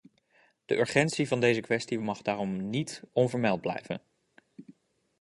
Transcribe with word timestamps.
De 0.65 0.77
urgentie 0.77 1.27
van 1.27 1.39
deze 1.39 1.61
kwestie 1.61 1.99
mag 1.99 2.21
daarom 2.21 2.69
niet 2.69 3.01
onvermeld 3.13 3.61
blijven. 3.61 4.01